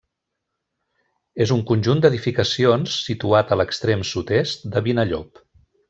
[1.45, 5.45] És un conjunt d'edificacions situat a l'extrem sud-est de Vinallop.